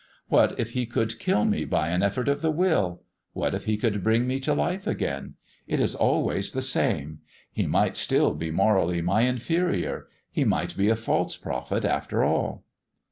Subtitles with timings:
[0.29, 3.03] What if he could kill me by an effort of the will?
[3.33, 5.35] What if he could bring me to life again?
[5.67, 7.19] It is always the same;
[7.51, 12.63] he might still be morally my inferior; he might be a false prophet after all."